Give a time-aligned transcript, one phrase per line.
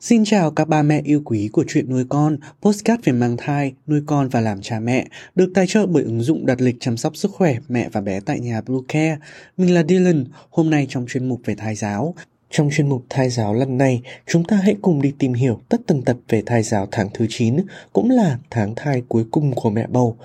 [0.00, 3.74] Xin chào các ba mẹ yêu quý của chuyện nuôi con, postcard về mang thai,
[3.86, 6.96] nuôi con và làm cha mẹ, được tài trợ bởi ứng dụng đặt lịch chăm
[6.96, 9.18] sóc sức khỏe mẹ và bé tại nhà Blue Care.
[9.56, 12.14] Mình là Dylan, hôm nay trong chuyên mục về thai giáo.
[12.50, 15.80] Trong chuyên mục thai giáo lần này, chúng ta hãy cùng đi tìm hiểu tất
[15.86, 17.56] tần tật về thai giáo tháng thứ 9,
[17.92, 20.16] cũng là tháng thai cuối cùng của mẹ bầu.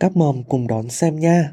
[0.00, 1.52] Các mom cùng đón xem nha!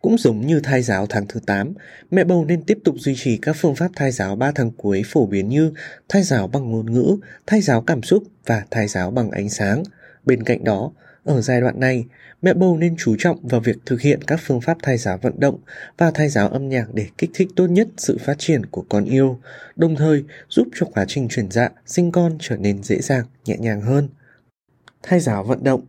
[0.00, 1.72] Cũng giống như thai giáo tháng thứ 8,
[2.10, 5.02] mẹ bầu nên tiếp tục duy trì các phương pháp thai giáo 3 tháng cuối
[5.06, 5.72] phổ biến như
[6.08, 7.16] thai giáo bằng ngôn ngữ,
[7.46, 9.82] thai giáo cảm xúc và thai giáo bằng ánh sáng.
[10.24, 10.92] Bên cạnh đó,
[11.24, 12.04] ở giai đoạn này,
[12.42, 15.40] mẹ bầu nên chú trọng vào việc thực hiện các phương pháp thai giáo vận
[15.40, 15.58] động
[15.98, 19.04] và thai giáo âm nhạc để kích thích tốt nhất sự phát triển của con
[19.04, 19.40] yêu,
[19.76, 23.56] đồng thời giúp cho quá trình chuyển dạ, sinh con trở nên dễ dàng, nhẹ
[23.58, 24.08] nhàng hơn.
[25.02, 25.80] Thai giáo vận động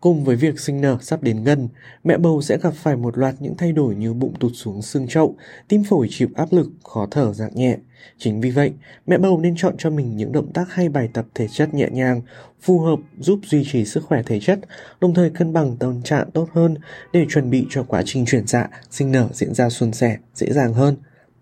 [0.00, 1.68] Cùng với việc sinh nở sắp đến gần,
[2.04, 5.08] mẹ bầu sẽ gặp phải một loạt những thay đổi như bụng tụt xuống xương
[5.08, 5.36] chậu,
[5.68, 7.76] tim phổi chịu áp lực, khó thở dạng nhẹ.
[8.18, 8.72] Chính vì vậy,
[9.06, 11.88] mẹ bầu nên chọn cho mình những động tác hay bài tập thể chất nhẹ
[11.92, 12.22] nhàng,
[12.62, 14.58] phù hợp giúp duy trì sức khỏe thể chất,
[15.00, 16.74] đồng thời cân bằng tâm trạng tốt hơn
[17.12, 20.52] để chuẩn bị cho quá trình chuyển dạ, sinh nở diễn ra suôn sẻ, dễ
[20.52, 20.96] dàng hơn.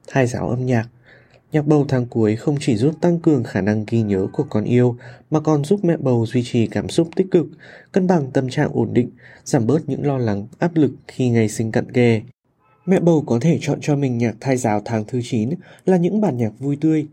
[0.07, 0.89] Thai giáo âm nhạc
[1.55, 4.65] Nhạc bầu tháng cuối không chỉ giúp tăng cường khả năng ghi nhớ của con
[4.65, 4.97] yêu
[5.31, 7.47] mà còn giúp mẹ bầu duy trì cảm xúc tích cực,
[7.93, 9.11] cân bằng tâm trạng ổn định,
[9.45, 12.23] giảm bớt những lo lắng, áp lực khi ngày sinh cận kề.
[12.87, 15.51] Mẹ bầu có thể chọn cho mình nhạc thai giáo tháng thứ 9
[15.87, 17.07] là những bản nhạc vui tươi.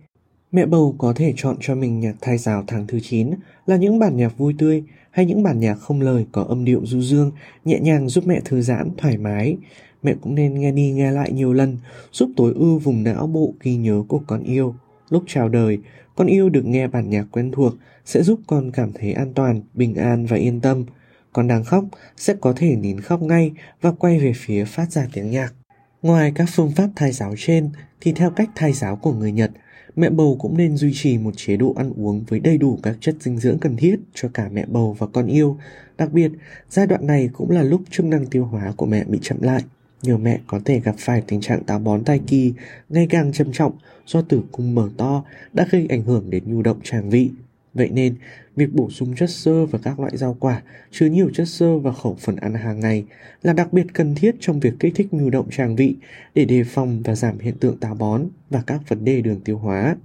[0.51, 3.31] Mẹ bầu có thể chọn cho mình nhạc thai giáo tháng thứ 9
[3.65, 6.81] là những bản nhạc vui tươi hay những bản nhạc không lời có âm điệu
[6.83, 7.31] du dương,
[7.65, 9.57] nhẹ nhàng giúp mẹ thư giãn, thoải mái
[10.03, 11.77] mẹ cũng nên nghe đi nghe lại nhiều lần,
[12.11, 14.75] giúp tối ưu vùng não bộ ghi nhớ của con yêu.
[15.09, 15.77] Lúc chào đời,
[16.15, 17.73] con yêu được nghe bản nhạc quen thuộc
[18.05, 20.85] sẽ giúp con cảm thấy an toàn, bình an và yên tâm.
[21.33, 21.85] Con đang khóc
[22.17, 25.53] sẽ có thể nín khóc ngay và quay về phía phát ra tiếng nhạc.
[26.01, 27.69] Ngoài các phương pháp thai giáo trên
[28.01, 29.51] thì theo cách thai giáo của người Nhật,
[29.95, 32.97] mẹ bầu cũng nên duy trì một chế độ ăn uống với đầy đủ các
[32.99, 35.57] chất dinh dưỡng cần thiết cho cả mẹ bầu và con yêu.
[35.97, 36.31] Đặc biệt,
[36.69, 39.63] giai đoạn này cũng là lúc chức năng tiêu hóa của mẹ bị chậm lại.
[40.03, 42.53] Nhiều mẹ có thể gặp phải tình trạng táo bón thai kỳ
[42.89, 43.73] ngày càng trầm trọng
[44.05, 45.23] do tử cung mở to
[45.53, 47.29] đã gây ảnh hưởng đến nhu động tràng vị.
[47.73, 48.15] Vậy nên,
[48.55, 51.91] việc bổ sung chất xơ và các loại rau quả chứa nhiều chất xơ và
[51.91, 53.05] khẩu phần ăn hàng ngày
[53.43, 55.95] là đặc biệt cần thiết trong việc kích thích nhu động tràng vị
[56.35, 59.57] để đề phòng và giảm hiện tượng táo bón và các vấn đề đường tiêu
[59.57, 59.95] hóa.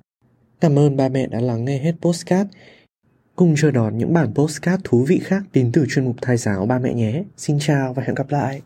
[0.61, 2.51] Cảm ơn ba mẹ đã lắng nghe hết postcard.
[3.37, 6.67] Cùng chờ đón những bản postcard thú vị khác đến từ chuyên mục thai giáo
[6.67, 7.23] ba mẹ nhé.
[7.37, 8.63] Xin chào và hẹn gặp lại.